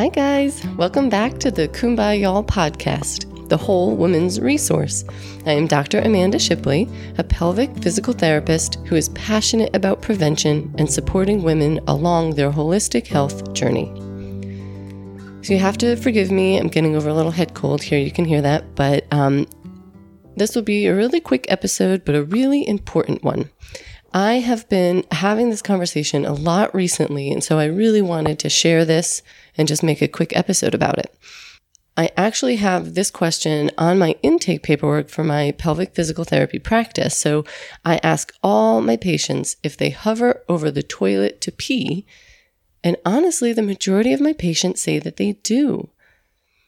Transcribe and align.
Hi, 0.00 0.08
guys. 0.08 0.66
Welcome 0.78 1.10
back 1.10 1.36
to 1.40 1.50
the 1.50 1.68
Kumbaya 1.68 2.20
Y'all 2.20 2.42
podcast, 2.42 3.50
the 3.50 3.56
whole 3.58 3.94
woman's 3.94 4.40
resource. 4.40 5.04
I 5.44 5.52
am 5.52 5.66
Dr. 5.66 5.98
Amanda 5.98 6.38
Shipley, 6.38 6.88
a 7.18 7.22
pelvic 7.22 7.70
physical 7.82 8.14
therapist 8.14 8.76
who 8.86 8.96
is 8.96 9.10
passionate 9.10 9.76
about 9.76 10.00
prevention 10.00 10.74
and 10.78 10.90
supporting 10.90 11.42
women 11.42 11.80
along 11.86 12.30
their 12.30 12.50
holistic 12.50 13.08
health 13.08 13.52
journey. 13.52 13.92
So, 15.42 15.52
you 15.52 15.58
have 15.58 15.76
to 15.76 15.96
forgive 15.96 16.30
me. 16.30 16.56
I'm 16.56 16.68
getting 16.68 16.96
over 16.96 17.10
a 17.10 17.14
little 17.14 17.30
head 17.30 17.52
cold 17.52 17.82
here. 17.82 17.98
You 17.98 18.10
can 18.10 18.24
hear 18.24 18.40
that. 18.40 18.74
But 18.74 19.04
um, 19.12 19.46
this 20.34 20.54
will 20.54 20.62
be 20.62 20.86
a 20.86 20.96
really 20.96 21.20
quick 21.20 21.44
episode, 21.50 22.06
but 22.06 22.14
a 22.14 22.24
really 22.24 22.66
important 22.66 23.22
one. 23.22 23.50
I 24.12 24.34
have 24.34 24.68
been 24.68 25.04
having 25.12 25.50
this 25.50 25.62
conversation 25.62 26.24
a 26.24 26.32
lot 26.32 26.74
recently, 26.74 27.30
and 27.30 27.44
so 27.44 27.58
I 27.58 27.66
really 27.66 28.02
wanted 28.02 28.38
to 28.40 28.48
share 28.48 28.84
this 28.84 29.22
and 29.56 29.68
just 29.68 29.82
make 29.82 30.02
a 30.02 30.08
quick 30.08 30.36
episode 30.36 30.74
about 30.74 30.98
it. 30.98 31.14
I 31.96 32.10
actually 32.16 32.56
have 32.56 32.94
this 32.94 33.10
question 33.10 33.70
on 33.76 33.98
my 33.98 34.16
intake 34.22 34.62
paperwork 34.62 35.10
for 35.10 35.22
my 35.22 35.52
pelvic 35.52 35.94
physical 35.94 36.24
therapy 36.24 36.58
practice. 36.58 37.16
So 37.18 37.44
I 37.84 38.00
ask 38.02 38.32
all 38.42 38.80
my 38.80 38.96
patients 38.96 39.56
if 39.62 39.76
they 39.76 39.90
hover 39.90 40.42
over 40.48 40.70
the 40.70 40.82
toilet 40.82 41.40
to 41.42 41.52
pee. 41.52 42.06
And 42.82 42.96
honestly, 43.04 43.52
the 43.52 43.62
majority 43.62 44.12
of 44.12 44.20
my 44.20 44.32
patients 44.32 44.80
say 44.80 44.98
that 44.98 45.18
they 45.18 45.32
do. 45.32 45.90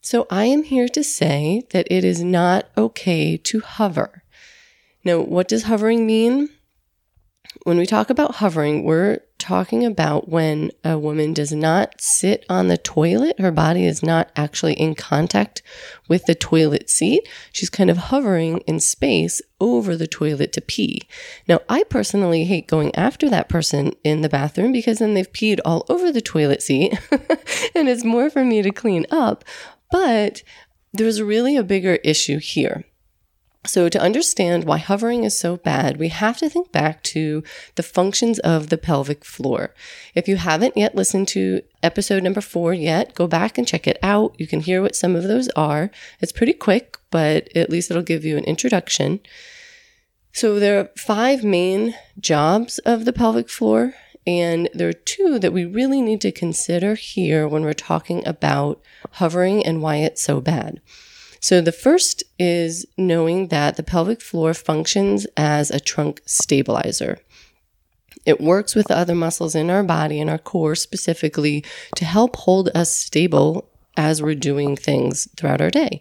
So 0.00 0.28
I 0.30 0.44
am 0.44 0.62
here 0.62 0.88
to 0.88 1.02
say 1.02 1.66
that 1.70 1.88
it 1.90 2.04
is 2.04 2.22
not 2.22 2.68
okay 2.78 3.36
to 3.36 3.60
hover. 3.60 4.22
Now, 5.04 5.20
what 5.20 5.48
does 5.48 5.64
hovering 5.64 6.06
mean? 6.06 6.50
When 7.66 7.78
we 7.78 7.84
talk 7.84 8.10
about 8.10 8.36
hovering, 8.36 8.84
we're 8.84 9.18
talking 9.38 9.84
about 9.84 10.28
when 10.28 10.70
a 10.84 10.96
woman 10.96 11.32
does 11.32 11.50
not 11.50 11.96
sit 11.98 12.46
on 12.48 12.68
the 12.68 12.78
toilet. 12.78 13.40
Her 13.40 13.50
body 13.50 13.86
is 13.86 14.04
not 14.04 14.30
actually 14.36 14.74
in 14.74 14.94
contact 14.94 15.62
with 16.08 16.26
the 16.26 16.36
toilet 16.36 16.88
seat. 16.88 17.28
She's 17.50 17.68
kind 17.68 17.90
of 17.90 17.96
hovering 17.96 18.58
in 18.68 18.78
space 18.78 19.42
over 19.60 19.96
the 19.96 20.06
toilet 20.06 20.52
to 20.52 20.60
pee. 20.60 21.08
Now, 21.48 21.58
I 21.68 21.82
personally 21.82 22.44
hate 22.44 22.68
going 22.68 22.94
after 22.94 23.28
that 23.30 23.48
person 23.48 23.94
in 24.04 24.20
the 24.20 24.28
bathroom 24.28 24.70
because 24.70 25.00
then 25.00 25.14
they've 25.14 25.32
peed 25.32 25.58
all 25.64 25.84
over 25.88 26.12
the 26.12 26.20
toilet 26.20 26.62
seat 26.62 26.96
and 27.74 27.88
it's 27.88 28.04
more 28.04 28.30
for 28.30 28.44
me 28.44 28.62
to 28.62 28.70
clean 28.70 29.06
up. 29.10 29.42
But 29.90 30.44
there's 30.92 31.20
really 31.20 31.56
a 31.56 31.64
bigger 31.64 31.96
issue 32.04 32.38
here. 32.38 32.84
So, 33.66 33.88
to 33.88 34.00
understand 34.00 34.64
why 34.64 34.78
hovering 34.78 35.24
is 35.24 35.38
so 35.38 35.56
bad, 35.56 35.96
we 35.96 36.08
have 36.08 36.38
to 36.38 36.48
think 36.48 36.70
back 36.72 37.02
to 37.04 37.42
the 37.74 37.82
functions 37.82 38.38
of 38.40 38.68
the 38.68 38.78
pelvic 38.78 39.24
floor. 39.24 39.74
If 40.14 40.28
you 40.28 40.36
haven't 40.36 40.76
yet 40.76 40.94
listened 40.94 41.28
to 41.28 41.62
episode 41.82 42.22
number 42.22 42.40
four 42.40 42.72
yet, 42.72 43.14
go 43.14 43.26
back 43.26 43.58
and 43.58 43.66
check 43.66 43.86
it 43.86 43.98
out. 44.02 44.34
You 44.38 44.46
can 44.46 44.60
hear 44.60 44.82
what 44.82 44.96
some 44.96 45.16
of 45.16 45.24
those 45.24 45.48
are. 45.50 45.90
It's 46.20 46.32
pretty 46.32 46.52
quick, 46.52 46.98
but 47.10 47.48
at 47.56 47.70
least 47.70 47.90
it'll 47.90 48.02
give 48.02 48.24
you 48.24 48.36
an 48.36 48.44
introduction. 48.44 49.20
So, 50.32 50.60
there 50.60 50.78
are 50.80 50.90
five 50.96 51.42
main 51.42 51.94
jobs 52.20 52.78
of 52.80 53.04
the 53.04 53.12
pelvic 53.12 53.48
floor, 53.48 53.94
and 54.26 54.68
there 54.74 54.88
are 54.88 54.92
two 54.92 55.38
that 55.38 55.52
we 55.52 55.64
really 55.64 56.02
need 56.02 56.20
to 56.20 56.32
consider 56.32 56.94
here 56.94 57.48
when 57.48 57.62
we're 57.62 57.72
talking 57.72 58.26
about 58.26 58.80
hovering 59.12 59.64
and 59.66 59.82
why 59.82 59.96
it's 59.96 60.22
so 60.22 60.40
bad. 60.40 60.80
So 61.40 61.60
the 61.60 61.72
first 61.72 62.22
is 62.38 62.86
knowing 62.96 63.48
that 63.48 63.76
the 63.76 63.82
pelvic 63.82 64.20
floor 64.20 64.54
functions 64.54 65.26
as 65.36 65.70
a 65.70 65.80
trunk 65.80 66.22
stabilizer. 66.26 67.18
It 68.24 68.40
works 68.40 68.74
with 68.74 68.88
the 68.88 68.96
other 68.96 69.14
muscles 69.14 69.54
in 69.54 69.70
our 69.70 69.84
body 69.84 70.20
and 70.20 70.28
our 70.28 70.38
core 70.38 70.74
specifically 70.74 71.64
to 71.94 72.04
help 72.04 72.36
hold 72.36 72.70
us 72.74 72.90
stable 72.90 73.68
as 73.96 74.20
we're 74.20 74.34
doing 74.34 74.76
things 74.76 75.28
throughout 75.36 75.60
our 75.60 75.70
day. 75.70 76.00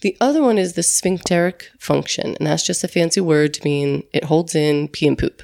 The 0.00 0.16
other 0.20 0.42
one 0.42 0.58
is 0.58 0.74
the 0.74 0.82
sphincteric 0.82 1.70
function, 1.78 2.36
and 2.36 2.46
that's 2.46 2.64
just 2.64 2.84
a 2.84 2.88
fancy 2.88 3.20
word 3.20 3.54
to 3.54 3.64
mean 3.64 4.04
it 4.12 4.24
holds 4.24 4.54
in 4.54 4.88
pee 4.88 5.08
and 5.08 5.18
poop. 5.18 5.42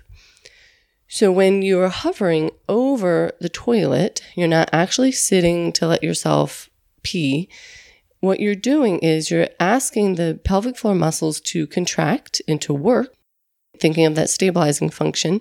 So 1.09 1.31
when 1.31 1.63
you're 1.63 1.89
hovering 1.89 2.51
over 2.69 3.33
the 3.41 3.49
toilet, 3.49 4.23
you're 4.35 4.49
not 4.49 4.71
actually 4.73 5.13
sitting 5.13 5.73
to 5.73 5.87
let 5.87 6.03
yourself 6.03 6.71
pee 7.03 7.49
what 8.25 8.41
you're 8.41 8.55
doing 8.55 8.99
is 8.99 9.31
you're 9.31 9.49
asking 9.61 10.15
the 10.15 10.41
pelvic 10.45 10.77
floor 10.77 10.95
muscles 10.95 11.41
to 11.41 11.67
contract 11.67 12.41
and 12.49 12.61
to 12.63 12.73
work, 12.73 13.15
thinking 13.79 14.07
of 14.07 14.15
that 14.15 14.31
stabilizing 14.31 14.91
function, 14.91 15.41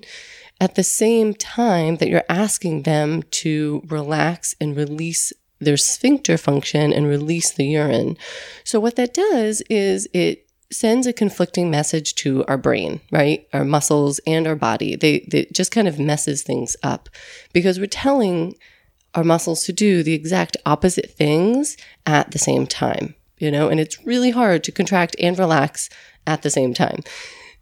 at 0.60 0.76
the 0.76 0.84
same 0.84 1.34
time 1.34 1.98
that 1.98 2.10
you're 2.10 2.24
asking 2.30 2.84
them 2.84 3.24
to 3.24 3.82
relax 3.88 4.56
and 4.62 4.76
release 4.76 5.34
their 5.60 5.78
sphincter 5.78 6.38
function 6.38 6.94
and 6.94 7.08
release 7.08 7.52
the 7.52 7.66
urine. 7.66 8.18
So, 8.64 8.80
what 8.80 8.96
that 8.98 9.14
does 9.14 9.62
is 9.70 10.08
it 10.14 10.48
sends 10.72 11.06
a 11.08 11.14
conflicting 11.14 11.70
message 11.70 12.16
to 12.16 12.44
our 12.46 12.58
brain, 12.58 13.00
right? 13.12 13.48
Our 13.54 13.64
muscles 13.64 14.20
and 14.26 14.48
our 14.48 14.56
body. 14.56 14.96
They, 14.96 15.26
they 15.30 15.46
just 15.54 15.72
kind 15.72 15.88
of 15.88 16.00
messes 16.00 16.42
things 16.42 16.76
up 16.84 17.10
because 17.54 17.80
we're 17.80 17.86
telling 17.86 18.56
our 19.16 19.24
muscles 19.24 19.64
to 19.66 19.74
do 19.74 20.04
the 20.04 20.14
exact 20.14 20.58
opposite 20.66 21.12
things 21.12 21.78
at 22.06 22.32
the 22.32 22.40
same 22.40 22.66
time, 22.66 23.16
you 23.38 23.52
know, 23.52 23.70
and 23.70 23.80
it's 23.80 24.06
really 24.06 24.32
hard 24.32 24.64
to 24.64 24.72
contract 24.72 25.16
and 25.20 25.38
relax 25.38 25.90
at 26.26 26.42
the 26.42 26.50
same 26.50 26.74
time. 26.74 27.00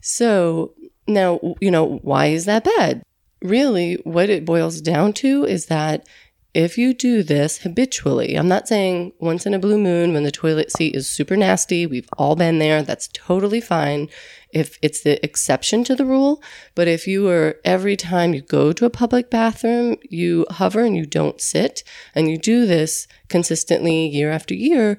So 0.01 0.73
now, 1.07 1.39
you 1.59 1.71
know, 1.71 1.99
why 2.01 2.27
is 2.27 2.45
that 2.45 2.63
bad? 2.63 3.03
Really, 3.41 3.95
what 4.03 4.29
it 4.29 4.45
boils 4.45 4.81
down 4.81 5.13
to 5.13 5.45
is 5.45 5.65
that 5.65 6.07
if 6.53 6.77
you 6.77 6.93
do 6.93 7.23
this 7.23 7.59
habitually, 7.59 8.35
I'm 8.35 8.47
not 8.47 8.67
saying 8.67 9.13
once 9.19 9.45
in 9.45 9.53
a 9.53 9.59
blue 9.59 9.77
moon 9.77 10.13
when 10.13 10.23
the 10.23 10.31
toilet 10.31 10.71
seat 10.71 10.95
is 10.95 11.07
super 11.07 11.37
nasty, 11.37 11.85
we've 11.85 12.09
all 12.17 12.35
been 12.35 12.59
there, 12.59 12.83
that's 12.83 13.09
totally 13.13 13.61
fine 13.61 14.09
if 14.53 14.77
it's 14.81 15.01
the 15.01 15.23
exception 15.23 15.85
to 15.85 15.95
the 15.95 16.05
rule. 16.05 16.43
But 16.75 16.89
if 16.89 17.07
you 17.07 17.29
are 17.29 17.55
every 17.63 17.95
time 17.95 18.33
you 18.33 18.41
go 18.41 18.73
to 18.73 18.85
a 18.85 18.89
public 18.89 19.29
bathroom, 19.29 19.95
you 20.09 20.45
hover 20.49 20.83
and 20.83 20.97
you 20.97 21.05
don't 21.05 21.39
sit, 21.39 21.83
and 22.13 22.29
you 22.29 22.37
do 22.37 22.65
this 22.65 23.07
consistently 23.29 24.07
year 24.07 24.29
after 24.29 24.53
year, 24.53 24.97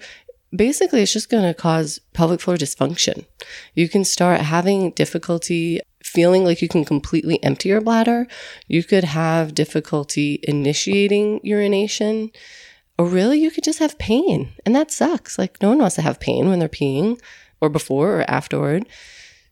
basically 0.55 1.03
it's 1.03 1.13
just 1.13 1.31
going 1.31 1.45
to 1.45 1.55
cause 1.55 2.01
pelvic 2.15 2.41
floor 2.41 2.57
dysfunction. 2.57 3.27
You 3.75 3.89
can 3.89 4.05
start 4.05 4.41
having 4.41 4.93
difficulty 4.93 5.81
feeling 6.13 6.45
like 6.45 6.61
you 6.61 6.69
can 6.69 6.85
completely 6.85 7.43
empty 7.43 7.71
your 7.71 7.81
bladder. 7.81 8.27
You 8.69 8.85
could 8.85 9.05
have 9.05 9.55
difficulty 9.55 10.41
initiating 10.43 11.41
urination. 11.43 12.31
Or 12.99 13.07
really, 13.07 13.41
you 13.41 13.51
could 13.51 13.65
just 13.65 13.79
have 13.79 13.99
pain. 13.99 14.53
And 14.67 14.77
that 14.77 14.91
sucks. 14.91 15.39
Like, 15.39 15.61
no 15.63 15.71
one 15.71 15.79
wants 15.79 15.97
to 15.97 16.03
have 16.03 16.21
pain 16.21 16.49
when 16.49 16.59
they're 16.59 16.69
peeing 16.69 17.19
or 17.61 17.71
before 17.71 18.21
or 18.21 18.31
afterward. 18.31 18.87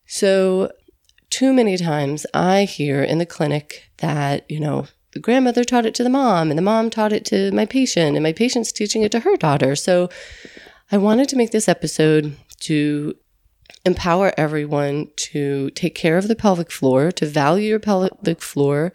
So, 0.06 0.70
too 1.30 1.52
many 1.52 1.76
times 1.78 2.26
I 2.34 2.64
hear 2.64 3.02
in 3.02 3.18
the 3.18 3.26
clinic 3.26 3.90
that, 3.98 4.44
you 4.50 4.60
know, 4.60 4.88
the 5.12 5.20
grandmother 5.20 5.64
taught 5.64 5.86
it 5.86 5.94
to 5.94 6.02
the 6.02 6.10
mom 6.10 6.50
and 6.50 6.58
the 6.58 6.62
mom 6.62 6.90
taught 6.90 7.12
it 7.12 7.24
to 7.26 7.50
my 7.52 7.64
patient 7.64 8.16
and 8.16 8.22
my 8.22 8.32
patient's 8.32 8.72
teaching 8.72 9.02
it 9.02 9.12
to 9.12 9.20
her 9.20 9.36
daughter. 9.36 9.74
So, 9.74 10.10
I 10.92 10.98
wanted 10.98 11.28
to 11.30 11.36
make 11.36 11.52
this 11.52 11.68
episode 11.68 12.36
to 12.60 13.14
empower 13.84 14.32
everyone 14.36 15.08
to 15.16 15.70
take 15.70 15.94
care 15.94 16.16
of 16.16 16.28
the 16.28 16.36
pelvic 16.36 16.70
floor, 16.70 17.10
to 17.12 17.26
value 17.26 17.68
your 17.68 17.78
pelvic 17.78 18.40
floor 18.42 18.92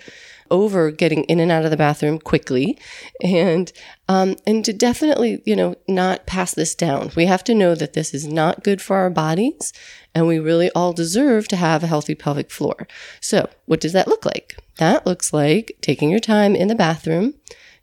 over 0.51 0.91
getting 0.91 1.23
in 1.23 1.39
and 1.39 1.51
out 1.51 1.65
of 1.65 1.71
the 1.71 1.77
bathroom 1.77 2.19
quickly, 2.19 2.77
and 3.21 3.71
um, 4.07 4.35
and 4.45 4.63
to 4.65 4.73
definitely 4.73 5.41
you 5.45 5.55
know 5.55 5.75
not 5.87 6.25
pass 6.25 6.53
this 6.53 6.75
down. 6.75 7.11
We 7.15 7.25
have 7.25 7.43
to 7.45 7.55
know 7.55 7.75
that 7.75 7.93
this 7.93 8.13
is 8.13 8.27
not 8.27 8.63
good 8.63 8.81
for 8.81 8.97
our 8.97 9.09
bodies, 9.09 9.73
and 10.13 10.27
we 10.27 10.39
really 10.39 10.69
all 10.71 10.93
deserve 10.93 11.47
to 11.49 11.55
have 11.55 11.83
a 11.83 11.87
healthy 11.87 12.15
pelvic 12.15 12.51
floor. 12.51 12.87
So, 13.19 13.49
what 13.65 13.81
does 13.81 13.93
that 13.93 14.07
look 14.07 14.25
like? 14.25 14.55
That 14.77 15.05
looks 15.05 15.33
like 15.33 15.77
taking 15.81 16.09
your 16.09 16.19
time 16.19 16.55
in 16.55 16.67
the 16.67 16.75
bathroom 16.75 17.33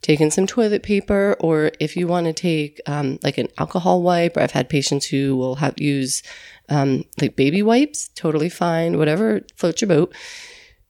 taking 0.03 0.31
some 0.31 0.47
toilet 0.47 0.83
paper, 0.83 1.37
or 1.41 1.71
if 1.81 1.97
you 1.97 2.07
want 2.07 2.27
to 2.27 2.33
take 2.33 2.81
um, 2.87 3.19
like 3.23 3.39
an 3.39 3.49
alcohol 3.59 4.03
wipe, 4.03 4.37
or 4.37 4.41
I've 4.41 4.51
had 4.51 4.69
patients 4.69 5.07
who 5.07 5.37
will 5.37 5.57
have 5.57 5.75
use 5.79 6.23
um, 6.69 7.05
like 7.21 7.37
baby 7.37 7.63
wipes, 7.63 8.09
totally 8.09 8.49
fine, 8.49 8.99
whatever 8.99 9.43
floats 9.57 9.81
your 9.81 9.89
boat. 9.89 10.15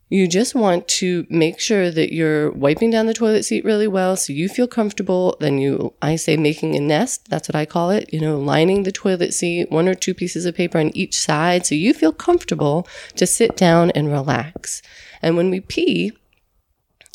You 0.08 0.28
just 0.28 0.54
want 0.54 0.88
to 0.88 1.26
make 1.30 1.58
sure 1.58 1.90
that 1.90 2.12
you're 2.12 2.50
wiping 2.52 2.90
down 2.90 3.06
the 3.06 3.14
toilet 3.14 3.44
seat 3.44 3.64
really 3.64 3.88
well 3.88 4.14
so 4.14 4.34
you 4.34 4.46
feel 4.46 4.66
comfortable. 4.68 5.38
Then 5.40 5.56
you, 5.56 5.94
I 6.02 6.16
say, 6.16 6.36
making 6.36 6.76
a 6.76 6.80
nest. 6.80 7.30
That's 7.30 7.48
what 7.48 7.56
I 7.56 7.64
call 7.64 7.90
it. 7.90 8.12
You 8.12 8.20
know, 8.20 8.38
lining 8.38 8.82
the 8.82 8.92
toilet 8.92 9.32
seat, 9.32 9.70
one 9.70 9.88
or 9.88 9.94
two 9.94 10.12
pieces 10.12 10.44
of 10.44 10.54
paper 10.54 10.78
on 10.78 10.94
each 10.94 11.18
side 11.18 11.64
so 11.64 11.74
you 11.74 11.94
feel 11.94 12.12
comfortable 12.12 12.86
to 13.16 13.26
sit 13.26 13.56
down 13.56 13.90
and 13.92 14.12
relax. 14.12 14.82
And 15.22 15.34
when 15.34 15.48
we 15.48 15.60
pee, 15.60 16.12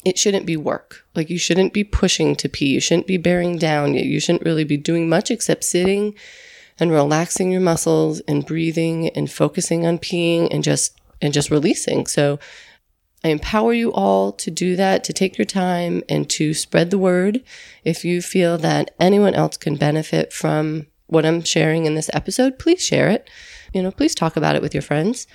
it 0.06 0.18
shouldn't 0.18 0.46
be 0.46 0.58
work. 0.58 1.06
Like 1.16 1.30
you 1.30 1.38
shouldn't 1.38 1.74
be 1.74 1.84
pushing 1.84 2.36
to 2.38 2.50
pee. 2.50 2.74
You 2.74 2.80
shouldn't 2.80 3.08
be 3.08 3.18
bearing 3.18 3.58
down. 3.58 3.94
You 3.94 4.20
shouldn't 4.20 4.46
really 4.46 4.64
be 4.64 4.78
doing 4.78 5.10
much 5.10 5.32
except 5.32 5.64
sitting 5.64 6.16
and 6.80 6.92
relaxing 6.92 7.52
your 7.52 7.62
muscles 7.62 8.20
and 8.22 8.46
breathing 8.46 9.10
and 9.10 9.32
focusing 9.32 9.86
on 9.86 9.98
peeing 9.98 10.48
and 10.52 10.64
just 10.64 11.00
and 11.22 11.34
just 11.34 11.50
releasing. 11.50 12.06
So 12.06 12.40
I 13.24 13.30
empower 13.30 13.74
you 13.74 13.92
all 13.92 14.32
to 14.34 14.52
do 14.52 14.76
that, 14.76 15.04
to 15.06 15.14
take 15.14 15.38
your 15.38 15.46
time 15.46 16.04
and 16.08 16.30
to 16.32 16.54
spread 16.54 16.92
the 16.92 17.00
word. 17.00 17.44
If 17.84 18.06
you 18.06 18.22
feel 18.22 18.58
that 18.60 18.92
anyone 19.00 19.34
else 19.34 19.58
can 19.58 19.76
benefit 19.76 20.32
from 20.32 20.86
what 21.08 21.26
I'm 21.26 21.42
sharing 21.44 21.86
in 21.86 21.96
this 21.96 22.12
episode, 22.14 22.60
please 22.60 22.84
share 22.84 23.10
it. 23.10 23.30
You 23.74 23.82
know, 23.82 23.92
please 23.92 24.14
talk 24.14 24.38
about 24.38 24.56
it 24.56 24.62
with 24.62 24.74
your 24.74 24.84
friends. 24.84 25.26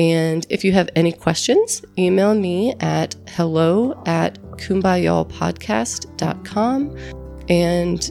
And 0.00 0.44
if 0.48 0.64
you 0.64 0.72
have 0.72 0.88
any 0.96 1.12
questions, 1.12 1.84
email 1.98 2.34
me 2.34 2.74
at 2.80 3.14
hello 3.28 4.02
at 4.06 4.40
kumbayalpodcast.com. 4.52 6.96
And 7.50 8.10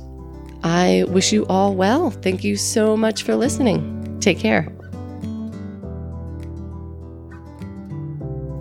I 0.61 1.05
wish 1.07 1.33
you 1.33 1.47
all 1.47 1.73
well. 1.73 2.11
Thank 2.11 2.43
you 2.43 2.57
so 2.57 2.95
much 2.95 3.23
for 3.23 3.35
listening. 3.35 4.19
Take 4.19 4.37
care. 4.37 4.71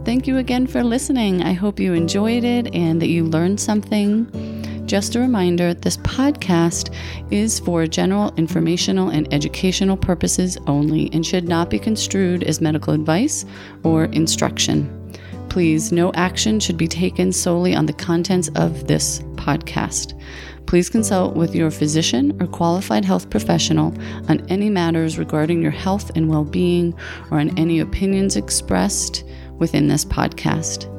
Thank 0.06 0.26
you 0.26 0.38
again 0.38 0.66
for 0.66 0.82
listening. 0.82 1.42
I 1.42 1.52
hope 1.52 1.78
you 1.78 1.92
enjoyed 1.92 2.44
it 2.44 2.74
and 2.74 3.02
that 3.02 3.08
you 3.08 3.26
learned 3.26 3.60
something. 3.60 4.47
Just 4.88 5.16
a 5.16 5.20
reminder 5.20 5.74
this 5.74 5.98
podcast 5.98 6.94
is 7.30 7.60
for 7.60 7.86
general 7.86 8.32
informational 8.38 9.10
and 9.10 9.30
educational 9.34 9.98
purposes 9.98 10.56
only 10.66 11.10
and 11.12 11.26
should 11.26 11.46
not 11.46 11.68
be 11.68 11.78
construed 11.78 12.42
as 12.44 12.62
medical 12.62 12.94
advice 12.94 13.44
or 13.84 14.04
instruction. 14.06 15.12
Please, 15.50 15.92
no 15.92 16.10
action 16.14 16.58
should 16.58 16.78
be 16.78 16.88
taken 16.88 17.32
solely 17.32 17.74
on 17.74 17.84
the 17.84 17.92
contents 17.92 18.48
of 18.54 18.86
this 18.86 19.20
podcast. 19.34 20.18
Please 20.64 20.88
consult 20.88 21.36
with 21.36 21.54
your 21.54 21.70
physician 21.70 22.34
or 22.40 22.46
qualified 22.46 23.04
health 23.04 23.28
professional 23.28 23.92
on 24.30 24.40
any 24.48 24.70
matters 24.70 25.18
regarding 25.18 25.60
your 25.60 25.70
health 25.70 26.10
and 26.16 26.30
well 26.30 26.44
being 26.44 26.94
or 27.30 27.40
on 27.40 27.56
any 27.58 27.80
opinions 27.80 28.36
expressed 28.36 29.22
within 29.58 29.86
this 29.86 30.06
podcast. 30.06 30.94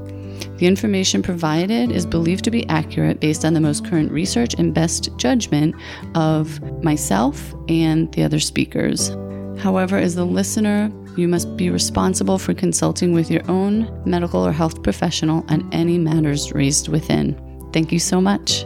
The 0.60 0.68
information 0.68 1.22
provided 1.22 1.90
is 1.90 2.06
believed 2.06 2.44
to 2.44 2.52
be 2.52 2.68
accurate 2.68 3.22
based 3.22 3.46
on 3.46 3.54
the 3.54 3.62
most 3.62 3.86
current 3.86 4.12
research 4.12 4.56
and 4.58 4.74
best 4.74 5.10
judgment 5.16 5.74
of 6.16 6.62
myself 6.84 7.54
and 7.70 8.12
the 8.12 8.24
other 8.24 8.42
speakers. 8.42 9.10
However, 9.58 9.98
as 9.98 10.16
the 10.16 10.26
listener, 10.26 10.92
you 11.16 11.30
must 11.30 11.56
be 11.56 11.70
responsible 11.70 12.38
for 12.38 12.54
consulting 12.54 13.14
with 13.14 13.32
your 13.32 13.50
own 13.50 13.90
medical 14.06 14.46
or 14.46 14.52
health 14.52 14.84
professional 14.84 15.46
on 15.48 15.68
any 15.72 15.98
matters 15.98 16.52
raised 16.52 16.90
within. 16.90 17.40
Thank 17.72 17.94
you 17.94 18.00
so 18.00 18.20
much. 18.20 18.66